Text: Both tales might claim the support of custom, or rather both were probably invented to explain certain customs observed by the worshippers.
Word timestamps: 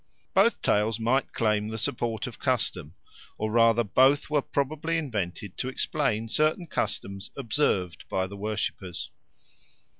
Both 0.33 0.63
tales 0.63 0.99
might 0.99 1.31
claim 1.31 1.67
the 1.67 1.77
support 1.77 2.25
of 2.25 2.39
custom, 2.39 2.95
or 3.37 3.51
rather 3.51 3.83
both 3.83 4.31
were 4.31 4.41
probably 4.41 4.97
invented 4.97 5.57
to 5.59 5.69
explain 5.69 6.27
certain 6.27 6.65
customs 6.65 7.29
observed 7.37 8.09
by 8.09 8.25
the 8.25 8.35
worshippers. 8.37 9.11